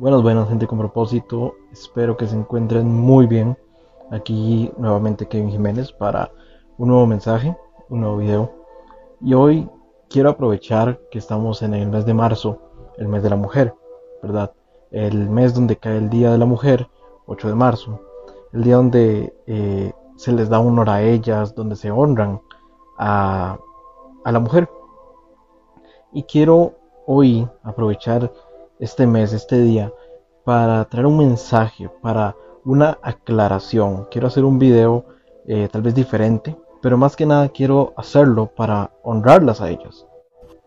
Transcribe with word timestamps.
Buenas, 0.00 0.22
buenas, 0.22 0.48
gente 0.48 0.68
con 0.68 0.78
propósito. 0.78 1.56
Espero 1.72 2.16
que 2.16 2.28
se 2.28 2.36
encuentren 2.36 2.86
muy 2.86 3.26
bien. 3.26 3.58
Aquí 4.12 4.70
nuevamente 4.76 5.26
Kevin 5.26 5.50
Jiménez 5.50 5.90
para 5.90 6.30
un 6.76 6.86
nuevo 6.86 7.04
mensaje, 7.04 7.56
un 7.88 8.02
nuevo 8.02 8.18
video. 8.18 8.52
Y 9.20 9.34
hoy 9.34 9.68
quiero 10.08 10.30
aprovechar 10.30 11.00
que 11.10 11.18
estamos 11.18 11.62
en 11.62 11.74
el 11.74 11.88
mes 11.88 12.06
de 12.06 12.14
marzo, 12.14 12.60
el 12.96 13.08
mes 13.08 13.24
de 13.24 13.30
la 13.30 13.34
mujer, 13.34 13.74
¿verdad? 14.22 14.52
El 14.92 15.28
mes 15.30 15.52
donde 15.52 15.74
cae 15.78 15.98
el 15.98 16.08
Día 16.10 16.30
de 16.30 16.38
la 16.38 16.46
Mujer, 16.46 16.88
8 17.26 17.48
de 17.48 17.54
marzo. 17.56 18.00
El 18.52 18.62
día 18.62 18.76
donde 18.76 19.34
eh, 19.48 19.92
se 20.14 20.30
les 20.30 20.48
da 20.48 20.60
honor 20.60 20.90
a 20.90 21.02
ellas, 21.02 21.56
donde 21.56 21.74
se 21.74 21.90
honran 21.90 22.40
a, 22.98 23.58
a 24.22 24.30
la 24.30 24.38
mujer. 24.38 24.70
Y 26.12 26.22
quiero 26.22 26.74
hoy 27.04 27.48
aprovechar 27.64 28.32
este 28.78 29.06
mes, 29.06 29.32
este 29.32 29.60
día, 29.60 29.92
para 30.44 30.84
traer 30.86 31.06
un 31.06 31.18
mensaje, 31.18 31.90
para 32.02 32.36
una 32.64 32.98
aclaración. 33.02 34.06
Quiero 34.10 34.28
hacer 34.28 34.44
un 34.44 34.58
video 34.58 35.04
eh, 35.46 35.68
tal 35.70 35.82
vez 35.82 35.94
diferente, 35.94 36.56
pero 36.80 36.96
más 36.96 37.16
que 37.16 37.26
nada 37.26 37.48
quiero 37.48 37.92
hacerlo 37.96 38.46
para 38.46 38.92
honrarlas 39.02 39.60
a 39.60 39.70
ellas. 39.70 40.06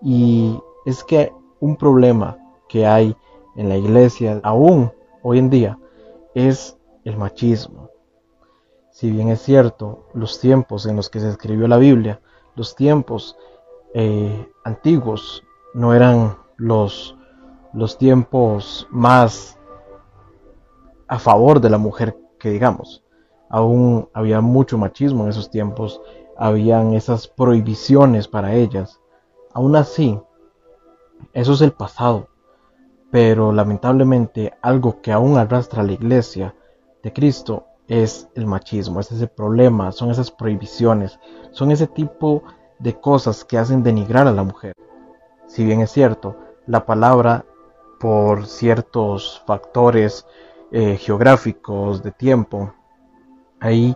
Y 0.01 0.59
es 0.85 1.03
que 1.03 1.31
un 1.59 1.75
problema 1.75 2.37
que 2.67 2.85
hay 2.85 3.15
en 3.55 3.69
la 3.69 3.77
iglesia 3.77 4.39
aún 4.43 4.91
hoy 5.21 5.39
en 5.39 5.49
día 5.49 5.77
es 6.33 6.77
el 7.03 7.17
machismo. 7.17 7.89
Si 8.91 9.09
bien 9.11 9.29
es 9.29 9.41
cierto, 9.41 10.07
los 10.13 10.39
tiempos 10.39 10.85
en 10.85 10.95
los 10.95 11.09
que 11.09 11.19
se 11.19 11.29
escribió 11.29 11.67
la 11.67 11.77
Biblia, 11.77 12.21
los 12.55 12.75
tiempos 12.75 13.37
eh, 13.93 14.47
antiguos 14.63 15.43
no 15.73 15.93
eran 15.93 16.37
los 16.57 17.17
los 17.73 17.97
tiempos 17.97 18.87
más 18.89 19.57
a 21.07 21.19
favor 21.19 21.59
de 21.59 21.69
la 21.69 21.77
mujer 21.77 22.17
que 22.39 22.49
digamos. 22.49 23.03
Aún 23.49 24.09
había 24.13 24.41
mucho 24.41 24.77
machismo 24.77 25.23
en 25.23 25.29
esos 25.29 25.49
tiempos, 25.49 26.01
habían 26.37 26.93
esas 26.93 27.27
prohibiciones 27.27 28.27
para 28.27 28.53
ellas. 28.53 28.99
Aún 29.53 29.75
así, 29.75 30.19
eso 31.33 31.53
es 31.53 31.61
el 31.61 31.73
pasado, 31.73 32.29
pero 33.11 33.51
lamentablemente 33.51 34.53
algo 34.61 35.01
que 35.01 35.11
aún 35.11 35.37
arrastra 35.37 35.81
a 35.81 35.85
la 35.85 35.91
iglesia 35.91 36.55
de 37.03 37.11
Cristo 37.11 37.65
es 37.87 38.29
el 38.35 38.47
machismo, 38.47 39.01
es 39.01 39.11
ese 39.11 39.27
problema, 39.27 39.91
son 39.91 40.11
esas 40.11 40.31
prohibiciones, 40.31 41.19
son 41.51 41.71
ese 41.71 41.87
tipo 41.87 42.43
de 42.79 42.99
cosas 42.99 43.43
que 43.43 43.57
hacen 43.57 43.83
denigrar 43.83 44.27
a 44.27 44.31
la 44.31 44.43
mujer. 44.43 44.73
Si 45.47 45.65
bien 45.65 45.81
es 45.81 45.91
cierto, 45.91 46.37
la 46.67 46.85
palabra 46.85 47.45
por 48.01 48.47
ciertos 48.47 49.43
factores 49.45 50.25
eh, 50.71 50.97
geográficos 50.97 52.01
de 52.01 52.11
tiempo. 52.11 52.73
Hay 53.59 53.95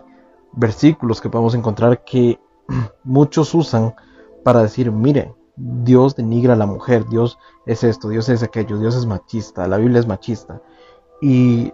versículos 0.52 1.20
que 1.20 1.28
podemos 1.28 1.56
encontrar 1.56 2.04
que 2.04 2.38
muchos 3.02 3.52
usan 3.52 3.96
para 4.44 4.62
decir, 4.62 4.92
mire, 4.92 5.34
Dios 5.56 6.14
denigra 6.14 6.52
a 6.52 6.56
la 6.56 6.66
mujer, 6.66 7.06
Dios 7.06 7.38
es 7.66 7.82
esto, 7.82 8.08
Dios 8.08 8.28
es 8.28 8.44
aquello, 8.44 8.78
Dios 8.78 8.94
es 8.94 9.06
machista, 9.06 9.66
la 9.66 9.76
Biblia 9.76 9.98
es 9.98 10.06
machista. 10.06 10.62
Y 11.20 11.72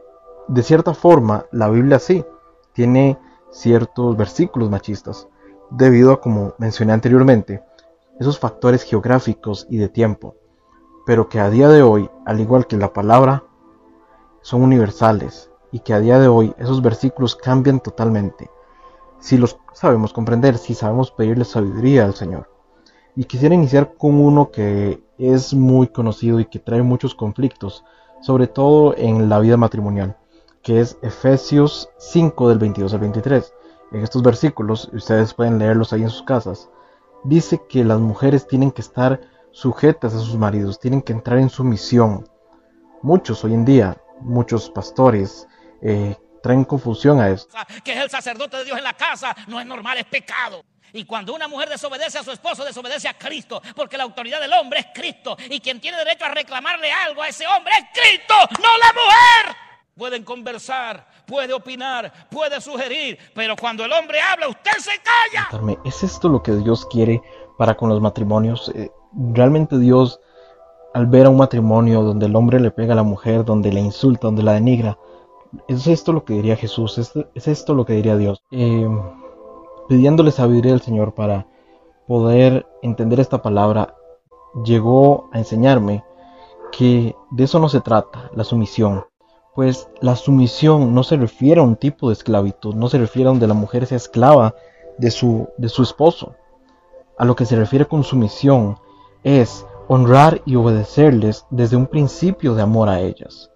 de 0.48 0.62
cierta 0.62 0.94
forma, 0.94 1.44
la 1.52 1.68
Biblia 1.68 1.98
sí, 1.98 2.24
tiene 2.72 3.18
ciertos 3.50 4.16
versículos 4.16 4.70
machistas, 4.70 5.28
debido 5.70 6.12
a, 6.12 6.20
como 6.22 6.54
mencioné 6.56 6.94
anteriormente, 6.94 7.62
esos 8.18 8.38
factores 8.38 8.84
geográficos 8.84 9.66
y 9.68 9.76
de 9.76 9.90
tiempo 9.90 10.36
pero 11.04 11.28
que 11.28 11.40
a 11.40 11.50
día 11.50 11.68
de 11.68 11.82
hoy, 11.82 12.10
al 12.24 12.40
igual 12.40 12.66
que 12.66 12.76
la 12.76 12.92
palabra, 12.92 13.44
son 14.42 14.62
universales 14.62 15.50
y 15.70 15.80
que 15.80 15.94
a 15.94 16.00
día 16.00 16.18
de 16.18 16.28
hoy 16.28 16.54
esos 16.58 16.82
versículos 16.82 17.36
cambian 17.36 17.80
totalmente. 17.80 18.50
Si 19.18 19.38
los 19.38 19.58
sabemos 19.72 20.12
comprender, 20.12 20.58
si 20.58 20.74
sabemos 20.74 21.10
pedirle 21.10 21.44
sabiduría 21.44 22.04
al 22.04 22.14
Señor. 22.14 22.50
Y 23.14 23.24
quisiera 23.24 23.54
iniciar 23.54 23.94
con 23.94 24.18
uno 24.20 24.50
que 24.50 25.02
es 25.18 25.54
muy 25.54 25.88
conocido 25.88 26.40
y 26.40 26.46
que 26.46 26.58
trae 26.58 26.82
muchos 26.82 27.14
conflictos, 27.14 27.84
sobre 28.20 28.46
todo 28.46 28.96
en 28.96 29.28
la 29.28 29.38
vida 29.38 29.56
matrimonial, 29.56 30.16
que 30.62 30.80
es 30.80 30.98
Efesios 31.02 31.90
5 31.98 32.48
del 32.48 32.58
22 32.58 32.94
al 32.94 33.00
23. 33.00 33.52
En 33.92 34.00
estos 34.00 34.22
versículos, 34.22 34.90
ustedes 34.92 35.34
pueden 35.34 35.58
leerlos 35.58 35.92
ahí 35.92 36.02
en 36.02 36.10
sus 36.10 36.22
casas, 36.22 36.70
dice 37.24 37.62
que 37.68 37.84
las 37.84 38.00
mujeres 38.00 38.46
tienen 38.46 38.70
que 38.70 38.80
estar 38.80 39.20
sujetas 39.52 40.14
a 40.14 40.18
sus 40.18 40.36
maridos, 40.36 40.80
tienen 40.80 41.02
que 41.02 41.12
entrar 41.12 41.38
en 41.38 41.48
sumisión. 41.48 42.28
Muchos 43.02 43.44
hoy 43.44 43.54
en 43.54 43.64
día, 43.64 43.96
muchos 44.20 44.70
pastores, 44.70 45.46
eh, 45.82 46.16
traen 46.42 46.64
confusión 46.64 47.20
a 47.20 47.30
esto. 47.30 47.56
Que 47.84 47.92
es 47.92 48.00
el 48.00 48.10
sacerdote 48.10 48.56
de 48.58 48.64
Dios 48.64 48.78
en 48.78 48.84
la 48.84 48.94
casa, 48.94 49.34
no 49.46 49.60
es 49.60 49.66
normal, 49.66 49.98
es 49.98 50.06
pecado. 50.06 50.64
Y 50.94 51.04
cuando 51.04 51.32
una 51.34 51.48
mujer 51.48 51.70
desobedece 51.70 52.18
a 52.18 52.22
su 52.22 52.32
esposo, 52.32 52.64
desobedece 52.64 53.08
a 53.08 53.14
Cristo, 53.16 53.62
porque 53.74 53.96
la 53.96 54.04
autoridad 54.04 54.40
del 54.40 54.52
hombre 54.52 54.80
es 54.80 54.86
Cristo. 54.94 55.36
Y 55.48 55.60
quien 55.60 55.80
tiene 55.80 55.96
derecho 55.98 56.26
a 56.26 56.28
reclamarle 56.28 56.90
algo 56.92 57.22
a 57.22 57.28
ese 57.28 57.46
hombre 57.46 57.72
es 57.78 57.86
Cristo, 57.98 58.34
no 58.62 58.68
la 58.78 58.92
mujer. 58.92 59.56
Pueden 59.96 60.24
conversar, 60.24 61.06
puede 61.26 61.52
opinar, 61.52 62.28
puede 62.30 62.60
sugerir, 62.60 63.18
pero 63.34 63.56
cuando 63.56 63.84
el 63.84 63.92
hombre 63.92 64.20
habla, 64.20 64.48
usted 64.48 64.78
se 64.78 64.92
calla. 65.02 65.76
¿Es 65.84 66.02
esto 66.02 66.28
lo 66.28 66.42
que 66.42 66.52
Dios 66.52 66.86
quiere 66.86 67.22
para 67.58 67.74
con 67.74 67.88
los 67.88 68.00
matrimonios? 68.00 68.70
Realmente 69.14 69.78
Dios, 69.78 70.20
al 70.94 71.06
ver 71.06 71.26
a 71.26 71.30
un 71.30 71.36
matrimonio 71.36 72.02
donde 72.02 72.26
el 72.26 72.36
hombre 72.36 72.60
le 72.60 72.70
pega 72.70 72.92
a 72.92 72.96
la 72.96 73.02
mujer, 73.02 73.44
donde 73.44 73.72
le 73.72 73.80
insulta, 73.80 74.28
donde 74.28 74.42
la 74.42 74.52
denigra, 74.52 74.98
es 75.68 75.86
esto 75.86 76.12
lo 76.12 76.24
que 76.24 76.34
diría 76.34 76.56
Jesús, 76.56 76.98
es, 76.98 77.46
esto 77.46 77.74
lo 77.74 77.84
que 77.84 77.94
diría 77.94 78.16
Dios. 78.16 78.42
Eh, 78.50 78.88
pidiéndole 79.88 80.30
sabiduría 80.30 80.72
al 80.72 80.80
Señor 80.80 81.14
para 81.14 81.46
poder 82.06 82.66
entender 82.82 83.20
esta 83.20 83.42
palabra, 83.42 83.94
llegó 84.64 85.28
a 85.32 85.38
enseñarme 85.38 86.04
que 86.70 87.14
de 87.30 87.44
eso 87.44 87.58
no 87.58 87.68
se 87.68 87.80
trata, 87.80 88.30
la 88.34 88.44
sumisión. 88.44 89.04
Pues 89.54 89.88
la 90.00 90.16
sumisión 90.16 90.94
no 90.94 91.02
se 91.02 91.16
refiere 91.16 91.60
a 91.60 91.64
un 91.64 91.76
tipo 91.76 92.08
de 92.08 92.14
esclavitud, 92.14 92.74
no 92.74 92.88
se 92.88 92.98
refiere 92.98 93.28
a 93.28 93.32
donde 93.32 93.46
la 93.46 93.54
mujer 93.54 93.86
sea 93.86 93.98
esclava 93.98 94.54
de 94.96 95.10
su, 95.10 95.48
de 95.58 95.68
su 95.68 95.82
esposo. 95.82 96.34
A 97.18 97.26
lo 97.26 97.36
que 97.36 97.44
se 97.44 97.56
refiere 97.56 97.84
con 97.84 98.02
sumisión 98.02 98.78
es 99.24 99.66
honrar 99.88 100.42
y 100.44 100.56
obedecerles 100.56 101.46
desde 101.50 101.76
un 101.76 101.86
principio 101.86 102.54
de 102.54 102.62
amor 102.62 102.88
a 102.88 103.00
ellas. 103.00 103.50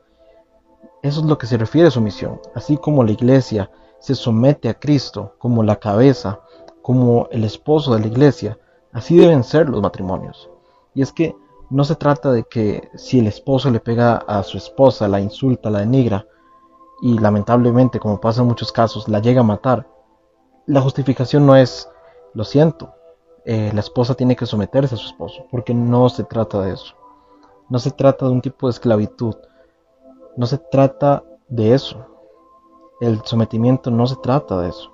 Eso 1.02 1.20
es 1.20 1.26
lo 1.26 1.38
que 1.38 1.46
se 1.46 1.56
refiere 1.56 1.88
a 1.88 1.92
su 1.92 2.00
misión, 2.00 2.40
así 2.54 2.76
como 2.76 3.04
la 3.04 3.12
iglesia 3.12 3.70
se 4.00 4.14
somete 4.14 4.68
a 4.68 4.78
Cristo 4.78 5.34
como 5.38 5.62
la 5.62 5.76
cabeza, 5.76 6.40
como 6.82 7.28
el 7.30 7.44
esposo 7.44 7.94
de 7.94 8.00
la 8.00 8.06
iglesia, 8.06 8.58
así 8.92 9.16
deben 9.16 9.44
ser 9.44 9.68
los 9.68 9.82
matrimonios. 9.82 10.50
Y 10.94 11.02
es 11.02 11.12
que 11.12 11.34
no 11.70 11.84
se 11.84 11.96
trata 11.96 12.32
de 12.32 12.44
que 12.44 12.90
si 12.94 13.18
el 13.18 13.26
esposo 13.26 13.70
le 13.70 13.80
pega 13.80 14.16
a 14.16 14.42
su 14.42 14.56
esposa, 14.56 15.08
la 15.08 15.20
insulta, 15.20 15.70
la 15.70 15.80
denigra, 15.80 16.26
y 17.02 17.18
lamentablemente, 17.18 17.98
como 17.98 18.20
pasa 18.20 18.40
en 18.40 18.48
muchos 18.48 18.72
casos, 18.72 19.08
la 19.08 19.20
llega 19.20 19.40
a 19.40 19.44
matar, 19.44 19.86
la 20.66 20.80
justificación 20.80 21.46
no 21.46 21.56
es, 21.56 21.88
lo 22.34 22.44
siento, 22.44 22.95
eh, 23.48 23.70
la 23.72 23.78
esposa 23.78 24.16
tiene 24.16 24.34
que 24.34 24.44
someterse 24.44 24.96
a 24.96 24.98
su 24.98 25.06
esposo, 25.06 25.46
porque 25.52 25.72
no 25.72 26.08
se 26.08 26.24
trata 26.24 26.62
de 26.62 26.72
eso. 26.72 26.96
No 27.68 27.78
se 27.78 27.92
trata 27.92 28.26
de 28.26 28.32
un 28.32 28.40
tipo 28.40 28.66
de 28.66 28.72
esclavitud. 28.72 29.36
No 30.36 30.46
se 30.46 30.58
trata 30.58 31.22
de 31.48 31.72
eso. 31.72 32.04
El 33.00 33.22
sometimiento 33.24 33.92
no 33.92 34.04
se 34.08 34.16
trata 34.16 34.60
de 34.60 34.70
eso. 34.70 34.90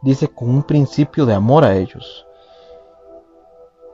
Dice 0.00 0.28
con 0.28 0.48
un 0.48 0.62
principio 0.62 1.26
de 1.26 1.34
amor 1.34 1.62
a 1.62 1.76
ellos. 1.76 2.26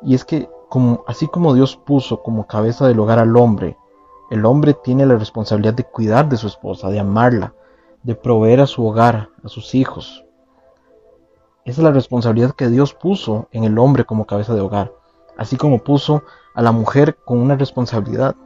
Y 0.02 0.14
es 0.14 0.24
que 0.24 0.48
como, 0.68 1.02
así 1.08 1.26
como 1.26 1.54
Dios 1.54 1.76
puso 1.76 2.22
como 2.22 2.46
cabeza 2.46 2.86
del 2.86 3.00
hogar 3.00 3.18
al 3.18 3.36
hombre, 3.36 3.76
el 4.30 4.44
hombre 4.44 4.74
tiene 4.74 5.04
la 5.04 5.16
responsabilidad 5.16 5.74
de 5.74 5.84
cuidar 5.84 6.28
de 6.28 6.36
su 6.36 6.47
esposa, 6.47 6.91
de 6.91 7.00
amarla, 7.00 7.54
de 8.04 8.14
proveer 8.14 8.60
a 8.60 8.66
su 8.68 8.86
hogar, 8.86 9.30
a 9.42 9.48
sus 9.48 9.74
hijos, 9.74 10.25
esa 11.66 11.80
es 11.80 11.84
la 11.84 11.91
responsabilidad 11.91 12.53
que 12.53 12.68
Dios 12.68 12.95
puso 12.95 13.48
en 13.51 13.65
el 13.65 13.77
hombre 13.78 14.04
como 14.04 14.24
cabeza 14.24 14.54
de 14.54 14.60
hogar, 14.60 14.92
así 15.36 15.57
como 15.57 15.83
puso 15.83 16.22
a 16.54 16.63
la 16.63 16.71
mujer 16.71 17.16
con 17.24 17.39
una 17.39 17.57
responsabilidad. 17.57 18.36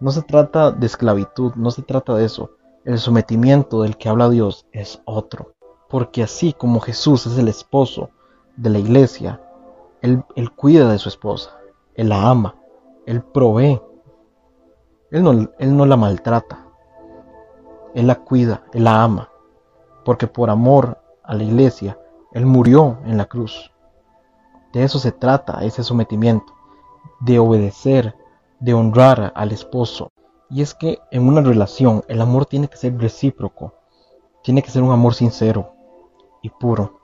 No 0.00 0.10
se 0.10 0.20
trata 0.20 0.70
de 0.70 0.84
esclavitud, 0.84 1.54
no 1.54 1.70
se 1.70 1.80
trata 1.80 2.14
de 2.14 2.26
eso. 2.26 2.50
El 2.84 2.98
sometimiento 2.98 3.80
del 3.80 3.96
que 3.96 4.10
habla 4.10 4.28
Dios 4.28 4.66
es 4.72 5.00
otro. 5.06 5.54
Porque 5.88 6.22
así 6.22 6.52
como 6.52 6.80
Jesús 6.80 7.24
es 7.26 7.38
el 7.38 7.48
esposo 7.48 8.10
de 8.54 8.68
la 8.68 8.78
iglesia, 8.78 9.40
Él, 10.02 10.22
él 10.36 10.50
cuida 10.50 10.92
de 10.92 10.98
su 10.98 11.08
esposa, 11.08 11.56
Él 11.94 12.10
la 12.10 12.28
ama, 12.28 12.54
Él 13.06 13.22
provee. 13.22 13.80
Él 15.10 15.22
no, 15.22 15.30
él 15.30 15.76
no 15.76 15.86
la 15.86 15.96
maltrata, 15.96 16.66
Él 17.94 18.06
la 18.06 18.16
cuida, 18.16 18.62
Él 18.74 18.84
la 18.84 19.02
ama. 19.02 19.30
Porque 20.04 20.26
por 20.26 20.50
amor 20.50 20.98
a 21.24 21.34
la 21.34 21.44
iglesia, 21.44 21.98
él 22.32 22.46
murió 22.46 22.98
en 23.04 23.16
la 23.16 23.26
cruz. 23.26 23.72
De 24.72 24.84
eso 24.84 24.98
se 24.98 25.12
trata 25.12 25.64
ese 25.64 25.82
sometimiento, 25.82 26.54
de 27.20 27.38
obedecer, 27.38 28.16
de 28.60 28.74
honrar 28.74 29.32
al 29.34 29.52
esposo. 29.52 30.12
Y 30.48 30.62
es 30.62 30.74
que 30.74 30.98
en 31.10 31.26
una 31.26 31.40
relación 31.40 32.04
el 32.08 32.20
amor 32.20 32.46
tiene 32.46 32.68
que 32.68 32.76
ser 32.76 32.96
recíproco, 32.98 33.74
tiene 34.42 34.62
que 34.62 34.70
ser 34.70 34.82
un 34.82 34.92
amor 34.92 35.14
sincero 35.14 35.72
y 36.42 36.50
puro. 36.50 37.00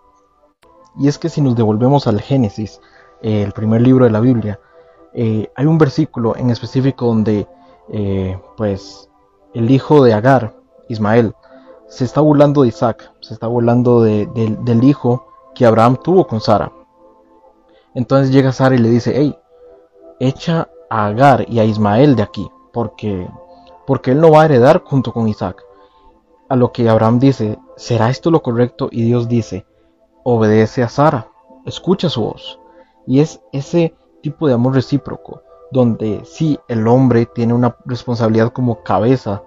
Y 0.98 1.08
es 1.08 1.18
que 1.18 1.28
si 1.28 1.40
nos 1.40 1.56
devolvemos 1.56 2.06
al 2.06 2.20
Génesis, 2.20 2.80
eh, 3.22 3.42
el 3.42 3.52
primer 3.52 3.82
libro 3.82 4.04
de 4.04 4.10
la 4.10 4.20
Biblia, 4.20 4.60
eh, 5.12 5.50
hay 5.54 5.66
un 5.66 5.78
versículo 5.78 6.36
en 6.36 6.50
específico 6.50 7.06
donde 7.06 7.46
eh, 7.90 8.38
pues 8.56 9.10
el 9.54 9.70
hijo 9.70 10.04
de 10.04 10.12
Agar, 10.14 10.54
Ismael, 10.88 11.34
se 11.88 12.04
está 12.04 12.20
burlando 12.20 12.62
de 12.62 12.68
Isaac, 12.68 13.12
se 13.20 13.34
está 13.34 13.46
burlando 13.46 14.02
del 14.02 14.84
hijo 14.84 15.26
que 15.54 15.66
Abraham 15.66 15.98
tuvo 16.02 16.26
con 16.26 16.40
Sara. 16.40 16.72
Entonces 17.94 18.30
llega 18.30 18.52
Sara 18.52 18.74
y 18.74 18.78
le 18.78 18.90
dice, 18.90 19.12
hey, 19.14 19.36
echa 20.20 20.68
a 20.90 21.06
Agar 21.06 21.46
y 21.48 21.58
a 21.58 21.64
Ismael 21.64 22.16
de 22.16 22.22
aquí, 22.22 22.46
porque, 22.72 23.28
porque 23.86 24.12
él 24.12 24.20
no 24.20 24.30
va 24.30 24.42
a 24.42 24.44
heredar 24.44 24.82
junto 24.84 25.12
con 25.12 25.28
Isaac. 25.28 25.62
A 26.48 26.56
lo 26.56 26.72
que 26.72 26.88
Abraham 26.88 27.18
dice, 27.18 27.58
¿será 27.76 28.10
esto 28.10 28.30
lo 28.30 28.42
correcto? 28.42 28.88
Y 28.92 29.02
Dios 29.02 29.28
dice, 29.28 29.66
obedece 30.22 30.82
a 30.82 30.88
Sara, 30.88 31.28
escucha 31.64 32.08
su 32.08 32.22
voz. 32.22 32.60
Y 33.06 33.20
es 33.20 33.40
ese 33.52 33.94
tipo 34.22 34.46
de 34.46 34.54
amor 34.54 34.74
recíproco, 34.74 35.42
donde 35.70 36.22
sí 36.24 36.58
el 36.68 36.86
hombre 36.88 37.26
tiene 37.26 37.54
una 37.54 37.76
responsabilidad 37.84 38.52
como 38.52 38.82
cabeza, 38.82 39.42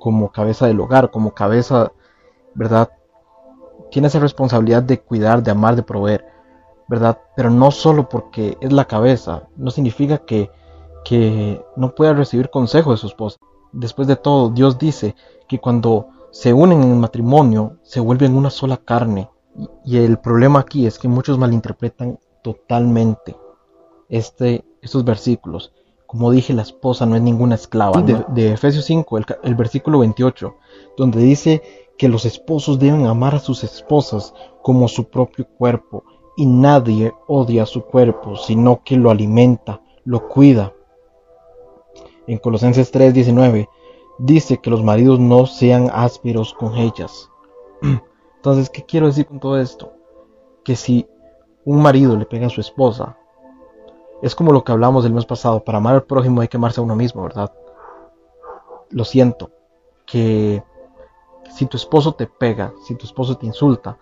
como 0.00 0.32
cabeza 0.32 0.66
del 0.66 0.80
hogar, 0.80 1.12
como 1.12 1.32
cabeza, 1.32 1.92
¿verdad? 2.54 2.90
Tiene 3.92 4.08
esa 4.08 4.18
responsabilidad 4.18 4.82
de 4.82 5.00
cuidar, 5.00 5.42
de 5.44 5.52
amar, 5.52 5.76
de 5.76 5.84
proveer, 5.84 6.24
¿verdad? 6.88 7.20
Pero 7.36 7.50
no 7.50 7.70
solo 7.70 8.08
porque 8.08 8.56
es 8.60 8.72
la 8.72 8.86
cabeza, 8.86 9.48
no 9.56 9.70
significa 9.70 10.18
que, 10.18 10.50
que 11.04 11.64
no 11.76 11.94
pueda 11.94 12.14
recibir 12.14 12.50
consejo 12.50 12.90
de 12.90 12.96
su 12.96 13.06
esposa. 13.06 13.38
Después 13.72 14.08
de 14.08 14.16
todo, 14.16 14.50
Dios 14.50 14.78
dice 14.78 15.14
que 15.46 15.60
cuando 15.60 16.08
se 16.32 16.52
unen 16.52 16.82
en 16.82 16.92
el 16.92 16.98
matrimonio, 16.98 17.76
se 17.82 18.00
vuelven 18.00 18.36
una 18.36 18.50
sola 18.50 18.78
carne. 18.78 19.30
Y 19.84 19.98
el 19.98 20.18
problema 20.18 20.60
aquí 20.60 20.86
es 20.86 20.98
que 20.98 21.08
muchos 21.08 21.38
malinterpretan 21.38 22.18
totalmente 22.42 23.36
este, 24.08 24.64
estos 24.80 25.04
versículos. 25.04 25.72
Como 26.10 26.32
dije, 26.32 26.52
la 26.54 26.62
esposa 26.62 27.06
no 27.06 27.14
es 27.14 27.22
ninguna 27.22 27.54
esclava. 27.54 28.02
De, 28.02 28.52
Efesios 28.52 28.84
5, 28.86 29.16
el, 29.16 29.26
el 29.44 29.54
versículo 29.54 30.00
28, 30.00 30.56
donde 30.96 31.20
dice 31.20 31.62
que 31.96 32.08
los 32.08 32.24
esposos 32.24 32.80
deben 32.80 33.06
amar 33.06 33.36
a 33.36 33.38
sus 33.38 33.62
esposas 33.62 34.34
como 34.60 34.88
su 34.88 35.08
propio 35.08 35.46
cuerpo 35.46 36.02
y 36.36 36.46
nadie 36.46 37.12
odia 37.28 37.64
su 37.64 37.82
cuerpo, 37.84 38.34
sino 38.34 38.82
que 38.82 38.96
lo 38.96 39.12
alimenta, 39.12 39.82
lo 40.04 40.26
cuida. 40.26 40.74
En 42.26 42.38
Colosenses 42.38 42.90
3:19 42.92 43.68
dice 44.18 44.58
que 44.58 44.70
los 44.70 44.82
maridos 44.82 45.20
no 45.20 45.46
sean 45.46 45.92
ásperos 45.94 46.54
con 46.54 46.76
ellas. 46.76 47.30
Entonces, 48.34 48.68
¿qué 48.68 48.84
quiero 48.84 49.06
decir 49.06 49.26
con 49.26 49.38
todo 49.38 49.60
esto? 49.60 49.92
Que 50.64 50.74
si 50.74 51.06
un 51.64 51.80
marido 51.80 52.16
le 52.16 52.26
pega 52.26 52.48
a 52.48 52.50
su 52.50 52.60
esposa, 52.60 53.16
es 54.22 54.34
como 54.34 54.52
lo 54.52 54.64
que 54.64 54.72
hablamos 54.72 55.04
del 55.04 55.14
mes 55.14 55.24
pasado, 55.26 55.64
para 55.64 55.78
amar 55.78 55.94
al 55.94 56.02
prójimo 56.04 56.40
hay 56.40 56.48
que 56.48 56.56
amarse 56.56 56.80
a 56.80 56.84
uno 56.84 56.96
mismo, 56.96 57.22
¿verdad? 57.22 57.52
Lo 58.90 59.04
siento, 59.04 59.50
que 60.06 60.62
si 61.50 61.66
tu 61.66 61.76
esposo 61.76 62.12
te 62.12 62.26
pega, 62.26 62.72
si 62.84 62.94
tu 62.94 63.06
esposo 63.06 63.36
te 63.36 63.46
insulta, 63.46 63.96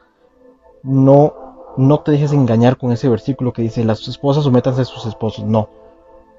no, 0.82 1.34
no 1.76 2.00
te 2.00 2.12
dejes 2.12 2.32
engañar 2.32 2.78
con 2.78 2.92
ese 2.92 3.08
versículo 3.08 3.52
que 3.52 3.62
dice 3.62 3.84
las 3.84 4.06
esposas 4.08 4.44
sométanse 4.44 4.82
a 4.82 4.84
sus 4.84 5.06
esposos, 5.06 5.44
no, 5.44 5.68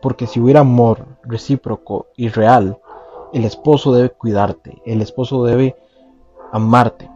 porque 0.01 0.27
si 0.27 0.39
hubiera 0.39 0.61
amor 0.61 1.05
recíproco 1.23 2.07
y 2.15 2.29
real, 2.29 2.79
el 3.33 3.45
esposo 3.45 3.93
debe 3.93 4.09
cuidarte, 4.09 4.81
el 4.85 5.01
esposo 5.01 5.43
debe 5.43 5.75
amarte, 6.51 7.09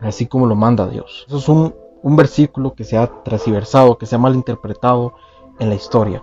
así 0.00 0.26
como 0.26 0.46
lo 0.46 0.56
manda 0.56 0.88
Dios. 0.88 1.24
Eso 1.28 1.38
es 1.38 1.48
un, 1.48 1.74
un 2.02 2.16
versículo 2.16 2.74
que 2.74 2.84
se 2.84 2.96
ha 2.96 3.06
transversado, 3.22 3.96
que 3.96 4.06
se 4.06 4.16
ha 4.16 4.18
malinterpretado 4.18 5.14
en 5.58 5.68
la 5.68 5.74
historia 5.74 6.22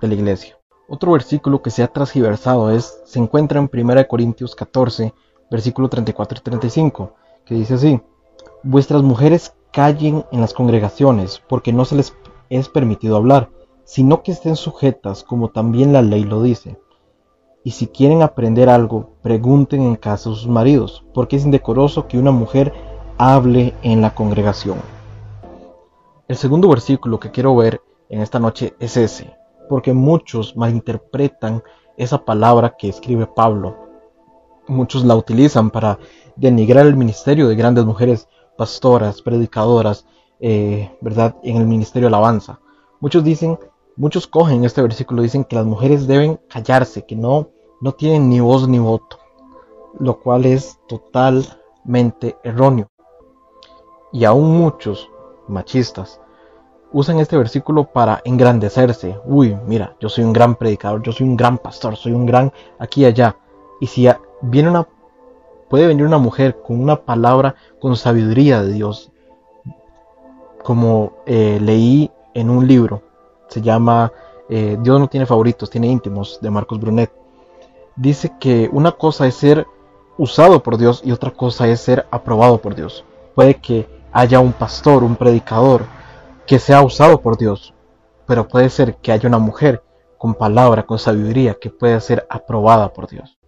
de 0.00 0.08
la 0.08 0.14
iglesia. 0.14 0.58
Otro 0.88 1.12
versículo 1.12 1.62
que 1.62 1.70
se 1.70 1.82
ha 1.82 1.88
transversado 1.88 2.70
es, 2.70 3.00
se 3.04 3.18
encuentra 3.18 3.58
en 3.58 3.70
1 3.72 4.08
Corintios 4.08 4.54
14, 4.54 5.12
versículo 5.50 5.88
34 5.88 6.38
y 6.38 6.42
35, 6.42 7.12
que 7.44 7.54
dice 7.54 7.74
así, 7.74 8.00
vuestras 8.62 9.02
mujeres 9.02 9.54
callen 9.72 10.24
en 10.30 10.40
las 10.40 10.54
congregaciones, 10.54 11.42
porque 11.48 11.72
no 11.72 11.84
se 11.84 11.96
les 11.96 12.14
es 12.48 12.68
permitido 12.68 13.16
hablar, 13.16 13.50
sino 13.84 14.22
que 14.22 14.32
estén 14.32 14.56
sujetas 14.56 15.24
como 15.24 15.50
también 15.50 15.92
la 15.92 16.02
ley 16.02 16.24
lo 16.24 16.42
dice. 16.42 16.78
Y 17.64 17.72
si 17.72 17.88
quieren 17.88 18.22
aprender 18.22 18.68
algo, 18.68 19.10
pregunten 19.22 19.82
en 19.82 19.96
casa 19.96 20.30
a 20.30 20.34
sus 20.34 20.46
maridos, 20.46 21.04
porque 21.12 21.36
es 21.36 21.44
indecoroso 21.44 22.06
que 22.06 22.18
una 22.18 22.30
mujer 22.30 22.72
hable 23.18 23.74
en 23.82 24.02
la 24.02 24.14
congregación. 24.14 24.78
El 26.28 26.36
segundo 26.36 26.68
versículo 26.68 27.18
que 27.18 27.30
quiero 27.30 27.56
ver 27.56 27.80
en 28.08 28.20
esta 28.20 28.38
noche 28.38 28.74
es 28.78 28.96
ese, 28.96 29.36
porque 29.68 29.92
muchos 29.92 30.56
malinterpretan 30.56 31.62
esa 31.96 32.24
palabra 32.24 32.76
que 32.76 32.88
escribe 32.88 33.26
Pablo. 33.26 33.76
Muchos 34.68 35.04
la 35.04 35.16
utilizan 35.16 35.70
para 35.70 35.98
denigrar 36.36 36.86
el 36.86 36.96
ministerio 36.96 37.48
de 37.48 37.56
grandes 37.56 37.84
mujeres 37.84 38.28
pastoras, 38.56 39.22
predicadoras, 39.22 40.06
eh, 40.40 40.90
¿verdad? 41.00 41.36
En 41.42 41.56
el 41.56 41.66
ministerio 41.66 42.08
de 42.08 42.14
alabanza. 42.14 42.60
Muchos 43.00 43.24
dicen, 43.24 43.58
muchos 43.96 44.26
cogen 44.26 44.64
este 44.64 44.82
versículo, 44.82 45.22
dicen 45.22 45.44
que 45.44 45.56
las 45.56 45.66
mujeres 45.66 46.06
deben 46.06 46.40
callarse, 46.48 47.04
que 47.04 47.16
no, 47.16 47.50
no 47.80 47.92
tienen 47.92 48.28
ni 48.28 48.40
voz 48.40 48.68
ni 48.68 48.78
voto, 48.78 49.18
lo 49.98 50.20
cual 50.20 50.46
es 50.46 50.78
totalmente 50.88 52.36
erróneo. 52.42 52.88
Y 54.12 54.24
aún 54.24 54.56
muchos 54.58 55.10
machistas 55.48 56.20
usan 56.92 57.18
este 57.18 57.36
versículo 57.36 57.84
para 57.84 58.22
engrandecerse. 58.24 59.16
Uy, 59.24 59.56
mira, 59.66 59.94
yo 60.00 60.08
soy 60.08 60.24
un 60.24 60.32
gran 60.32 60.54
predicador, 60.54 61.02
yo 61.02 61.12
soy 61.12 61.26
un 61.26 61.36
gran 61.36 61.58
pastor, 61.58 61.96
soy 61.96 62.12
un 62.12 62.26
gran 62.26 62.52
aquí 62.78 63.02
y 63.02 63.06
allá. 63.06 63.36
Y 63.80 63.86
si 63.86 64.08
viene 64.42 64.70
una, 64.70 64.86
puede 65.68 65.86
venir 65.86 66.06
una 66.06 66.18
mujer 66.18 66.60
con 66.62 66.80
una 66.80 66.96
palabra 66.96 67.54
con 67.80 67.96
sabiduría 67.96 68.62
de 68.62 68.72
Dios, 68.72 69.10
como 70.62 71.12
eh, 71.26 71.58
leí 71.60 72.10
en 72.34 72.50
un 72.50 72.66
libro, 72.66 73.02
se 73.48 73.60
llama 73.60 74.12
eh, 74.48 74.76
Dios 74.80 75.00
no 75.00 75.08
tiene 75.08 75.26
favoritos, 75.26 75.70
tiene 75.70 75.88
íntimos, 75.88 76.38
de 76.40 76.50
Marcos 76.50 76.80
Brunet. 76.80 77.10
Dice 77.96 78.32
que 78.38 78.68
una 78.72 78.92
cosa 78.92 79.26
es 79.26 79.34
ser 79.34 79.66
usado 80.18 80.62
por 80.62 80.76
Dios 80.76 81.02
y 81.04 81.12
otra 81.12 81.30
cosa 81.30 81.68
es 81.68 81.80
ser 81.80 82.06
aprobado 82.10 82.58
por 82.58 82.74
Dios. 82.74 83.04
Puede 83.34 83.54
que 83.54 83.88
haya 84.12 84.40
un 84.40 84.52
pastor, 84.52 85.02
un 85.02 85.16
predicador, 85.16 85.84
que 86.46 86.58
sea 86.58 86.82
usado 86.82 87.20
por 87.20 87.36
Dios, 87.36 87.74
pero 88.26 88.48
puede 88.48 88.70
ser 88.70 88.96
que 88.96 89.12
haya 89.12 89.28
una 89.28 89.38
mujer 89.38 89.82
con 90.18 90.34
palabra, 90.34 90.84
con 90.84 90.98
sabiduría, 90.98 91.54
que 91.60 91.70
pueda 91.70 92.00
ser 92.00 92.26
aprobada 92.30 92.92
por 92.92 93.08
Dios. 93.08 93.38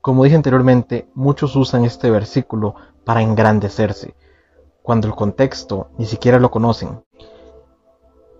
Como 0.00 0.24
dije 0.24 0.36
anteriormente, 0.36 1.08
muchos 1.14 1.56
usan 1.56 1.84
este 1.84 2.10
versículo 2.10 2.74
para 3.04 3.22
engrandecerse, 3.22 4.14
cuando 4.82 5.06
el 5.06 5.14
contexto 5.14 5.90
ni 5.98 6.06
siquiera 6.06 6.38
lo 6.38 6.50
conocen. 6.50 7.04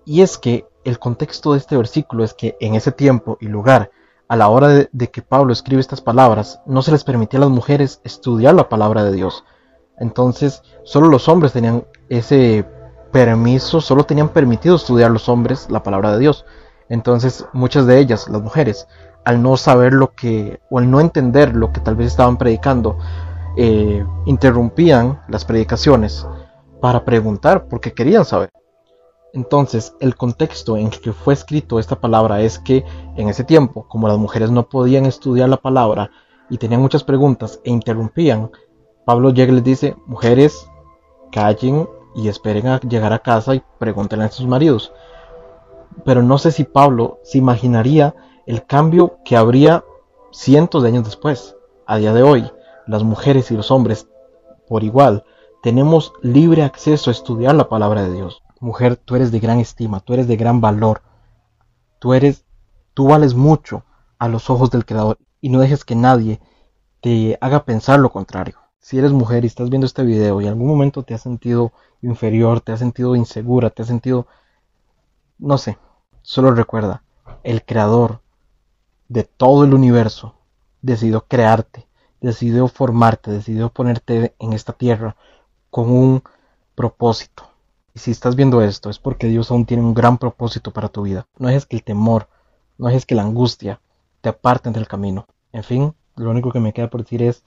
Y 0.05 0.23
es 0.23 0.39
que 0.39 0.67
el 0.85 0.99
contexto 0.99 1.53
de 1.53 1.59
este 1.59 1.77
versículo 1.77 2.25
es 2.25 2.35
que 2.35 2.57
en 2.61 2.75
ese 2.75 2.93
tiempo 2.93 3.37
y 3.41 3.47
lugar, 3.47 3.91
a 4.29 4.37
la 4.37 4.49
hora 4.49 4.69
de, 4.69 5.11
que 5.11 5.23
Pablo 5.23 5.53
escribe 5.53 5.81
estas 5.81 6.01
palabras, 6.01 6.61
no 6.65 6.83
se 6.83 6.93
les 6.93 7.05
permitía 7.05 7.39
a 7.39 7.43
las 7.43 7.51
mujeres 7.51 8.01
estudiar 8.05 8.55
la 8.55 8.69
palabra 8.69 9.05
de 9.05 9.13
Dios. 9.13 9.45
Entonces, 9.99 10.63
solo 10.85 11.09
los 11.09 11.29
hombres 11.29 11.53
tenían 11.53 11.85
ese 12.09 12.65
permiso, 13.13 13.81
solo 13.81 14.05
tenían 14.05 14.29
permitido 14.29 14.77
estudiar 14.77 15.11
los 15.11 15.29
hombres 15.29 15.69
la 15.71 15.83
palabra 15.83 16.13
de 16.13 16.19
Dios. 16.19 16.45
Entonces 16.89 17.47
muchas 17.53 17.87
de 17.87 17.99
ellas, 17.99 18.29
las 18.29 18.43
mujeres, 18.43 18.87
al 19.25 19.43
no 19.43 19.57
saber 19.57 19.93
lo 19.93 20.13
que, 20.13 20.61
o 20.71 20.79
al 20.79 20.91
no 20.91 21.01
entender 21.01 21.55
lo 21.55 21.73
que 21.73 21.81
tal 21.81 21.97
vez 21.97 22.09
estaban 22.09 22.37
predicando, 22.37 22.99
eh, 23.57 24.05
interrumpían 24.27 25.21
las 25.29 25.45
predicaciones 25.45 26.27
para 26.81 27.05
preguntar 27.05 27.67
porque 27.69 27.93
querían 27.93 28.25
saber. 28.25 28.51
Entonces, 29.33 29.95
el 30.01 30.17
contexto 30.17 30.77
en 30.77 30.91
que 30.91 31.13
fue 31.13 31.35
escrito 31.35 31.79
esta 31.79 32.01
palabra 32.01 32.41
es 32.41 32.59
que 32.59 32.85
en 33.17 33.29
ese 33.29 33.45
tiempo, 33.45 33.87
como 33.89 34.09
las 34.09 34.19
mujeres 34.19 34.51
no 34.51 34.69
podían 34.69 35.07
estudiar 35.07 35.49
la 35.49 35.57
palabra 35.57 36.11
y 36.49 36.59
tenían 36.59 36.81
muchas 36.81 37.05
preguntas 37.05 37.61
e 37.65 37.71
interrumpían, 37.71 38.51
Pablo 39.05 39.31
llega 39.31 39.53
y 39.53 39.57
les 39.57 39.65
dice, 39.65 39.97
mujeres, 40.07 40.67
callen 41.31 41.89
y 42.15 42.29
esperen 42.29 42.67
a 42.67 42.81
llegar 42.81 43.13
a 43.13 43.21
casa 43.21 43.55
y 43.55 43.63
pregúntenle 43.79 44.25
a 44.25 44.31
sus 44.31 44.47
maridos. 44.47 44.93
Pero 46.05 46.23
no 46.23 46.39
sé 46.39 46.53
si 46.53 46.65
Pablo 46.65 47.21
se 47.23 47.39
imaginaría 47.39 48.15
el 48.47 48.65
cambio 48.65 49.19
que 49.25 49.37
habría 49.37 49.85
cientos 50.33 50.83
de 50.83 50.89
años 50.89 51.05
después. 51.05 51.57
A 51.87 51.97
día 51.97 52.13
de 52.13 52.23
hoy, 52.23 52.51
las 52.87 53.03
mujeres 53.03 53.51
y 53.51 53.57
los 53.57 53.71
hombres, 53.71 54.09
por 54.69 54.85
igual, 54.85 55.25
tenemos 55.63 56.13
libre 56.23 56.63
acceso 56.63 57.11
a 57.11 57.13
estudiar 57.13 57.55
la 57.55 57.69
palabra 57.69 58.03
de 58.03 58.13
Dios. 58.13 58.43
Mujer, 58.61 58.97
tú 58.97 59.17
eres 59.17 59.33
de 59.33 59.41
gran 59.41 59.59
estima, 59.59 60.01
tú 60.01 60.15
eres 60.15 60.29
de 60.29 60.37
gran 60.37 60.61
valor. 60.61 61.03
Tú 61.99 62.15
eres, 62.15 62.45
tú 62.95 63.09
vales 63.09 63.35
mucho 63.35 63.85
a 64.19 64.29
los 64.29 64.51
ojos 64.51 64.71
del 64.71 64.85
Creador. 64.85 65.19
y 65.43 65.49
no 65.49 65.61
dejes 65.61 65.85
que 65.85 65.97
nadie 65.97 66.41
te 67.01 67.39
haga 67.41 67.65
pensar 67.65 67.99
lo 67.99 68.11
contrario. 68.11 68.60
Si 68.81 68.99
eres 68.99 69.13
mujer 69.13 69.45
y 69.45 69.47
estás 69.47 69.69
viendo 69.69 69.87
este 69.87 70.03
video 70.05 70.41
y 70.41 70.45
en 70.45 70.51
algún 70.51 70.67
momento 70.67 71.03
te 71.03 71.13
has 71.15 71.21
sentido 71.21 71.73
inferior, 72.01 72.63
te 72.63 72.73
has 72.73 72.79
sentido 72.79 73.15
insegura, 73.15 73.69
te 73.69 73.83
has 73.83 73.89
sentido, 73.89 74.27
no 75.39 75.59
sé, 75.59 75.79
solo 76.23 76.53
recuerda, 76.53 77.03
el 77.45 77.63
creador 77.65 78.21
de 79.09 79.25
todo 79.25 79.65
el 79.65 79.75
universo 79.75 80.35
decidió 80.81 81.27
crearte, 81.27 81.87
decidió 82.23 82.69
formarte, 82.69 83.31
decidió 83.31 83.69
ponerte 83.69 84.35
en 84.39 84.55
esta 84.55 84.73
tierra 84.73 85.15
con 85.71 85.91
un 85.91 86.23
propósito. 86.75 87.51
Y 87.95 87.99
si 87.99 88.11
estás 88.11 88.35
viendo 88.35 88.63
esto 88.63 88.89
es 88.89 88.99
porque 88.99 89.27
Dios 89.27 89.51
aún 89.51 89.67
tiene 89.67 89.83
un 89.83 89.93
gran 89.93 90.17
propósito 90.17 90.73
para 90.73 90.89
tu 90.89 91.03
vida. 91.03 91.27
No 91.39 91.51
es 91.51 91.67
que 91.67 91.77
el 91.77 91.85
temor, 91.85 92.29
no 92.79 92.89
es 92.89 93.05
que 93.05 93.15
la 93.15 93.23
angustia 93.23 93.81
te 94.23 94.31
aparten 94.31 94.73
del 94.73 94.89
camino. 94.89 95.27
En 95.53 95.65
fin, 95.65 95.95
lo 96.17 96.31
único 96.31 96.51
que 96.51 96.61
me 96.61 96.73
queda 96.73 96.89
por 96.89 97.03
decir 97.03 97.23
es, 97.23 97.43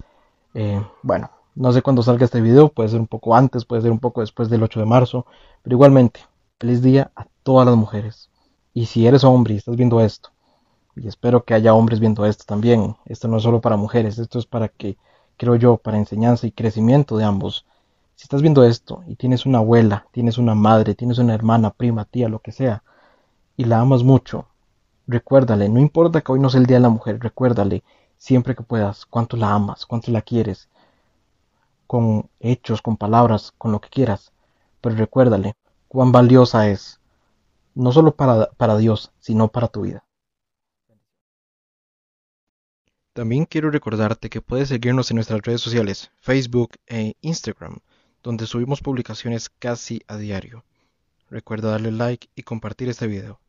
eh, 0.53 0.81
bueno, 1.01 1.31
no 1.55 1.71
sé 1.71 1.81
cuándo 1.81 2.03
salga 2.03 2.25
este 2.25 2.41
video, 2.41 2.69
puede 2.69 2.89
ser 2.89 2.99
un 2.99 3.07
poco 3.07 3.35
antes, 3.35 3.65
puede 3.65 3.81
ser 3.81 3.91
un 3.91 3.99
poco 3.99 4.21
después 4.21 4.49
del 4.49 4.63
8 4.63 4.79
de 4.79 4.85
marzo, 4.85 5.25
pero 5.61 5.75
igualmente, 5.75 6.21
feliz 6.59 6.81
día 6.81 7.11
a 7.15 7.27
todas 7.43 7.65
las 7.67 7.75
mujeres. 7.75 8.29
Y 8.73 8.85
si 8.87 9.05
eres 9.05 9.23
hombre 9.23 9.53
y 9.53 9.57
estás 9.57 9.75
viendo 9.75 10.01
esto, 10.01 10.29
y 10.95 11.07
espero 11.07 11.43
que 11.43 11.53
haya 11.53 11.73
hombres 11.73 11.99
viendo 11.99 12.25
esto 12.25 12.43
también, 12.47 12.95
esto 13.05 13.27
no 13.27 13.37
es 13.37 13.43
solo 13.43 13.61
para 13.61 13.77
mujeres, 13.77 14.19
esto 14.19 14.39
es 14.39 14.45
para 14.45 14.67
que, 14.67 14.97
creo 15.37 15.55
yo, 15.55 15.77
para 15.77 15.97
enseñanza 15.97 16.47
y 16.47 16.51
crecimiento 16.51 17.17
de 17.17 17.23
ambos. 17.23 17.65
Si 18.15 18.23
estás 18.23 18.41
viendo 18.41 18.63
esto 18.63 19.03
y 19.07 19.15
tienes 19.15 19.45
una 19.45 19.59
abuela, 19.59 20.07
tienes 20.11 20.37
una 20.37 20.55
madre, 20.55 20.95
tienes 20.95 21.17
una 21.17 21.33
hermana, 21.33 21.71
prima, 21.71 22.05
tía, 22.05 22.29
lo 22.29 22.39
que 22.39 22.51
sea, 22.51 22.83
y 23.57 23.65
la 23.65 23.79
amas 23.79 24.03
mucho, 24.03 24.47
recuérdale, 25.07 25.69
no 25.69 25.79
importa 25.79 26.21
que 26.21 26.31
hoy 26.31 26.39
no 26.39 26.49
sea 26.49 26.61
el 26.61 26.67
Día 26.67 26.77
de 26.77 26.83
la 26.83 26.89
Mujer, 26.89 27.19
recuérdale 27.19 27.83
siempre 28.17 28.55
que 28.55 28.63
puedas 28.63 29.05
cuánto 29.05 29.37
la 29.37 29.53
amas, 29.53 29.85
cuánto 29.85 30.11
la 30.11 30.21
quieres, 30.21 30.69
con 31.87 32.29
hechos, 32.39 32.81
con 32.81 32.97
palabras, 32.97 33.53
con 33.57 33.71
lo 33.71 33.81
que 33.81 33.89
quieras, 33.89 34.31
pero 34.81 34.95
recuérdale 34.95 35.55
cuán 35.87 36.11
valiosa 36.11 36.69
es, 36.69 36.99
no 37.75 37.91
solo 37.91 38.15
para, 38.15 38.51
para 38.51 38.77
Dios, 38.77 39.11
sino 39.19 39.47
para 39.49 39.67
tu 39.67 39.81
vida. 39.81 40.03
También 43.13 43.45
quiero 43.45 43.69
recordarte 43.69 44.29
que 44.31 44.41
puedes 44.41 44.69
seguirnos 44.69 45.11
en 45.11 45.15
nuestras 45.15 45.41
redes 45.41 45.61
sociales, 45.61 46.11
Facebook 46.19 46.77
e 46.87 47.13
Instagram, 47.21 47.77
donde 48.23 48.47
subimos 48.47 48.81
publicaciones 48.81 49.49
casi 49.49 50.01
a 50.07 50.17
diario. 50.17 50.65
Recuerda 51.29 51.69
darle 51.69 51.91
like 51.91 52.29
y 52.35 52.41
compartir 52.41 52.89
este 52.89 53.05
video. 53.05 53.42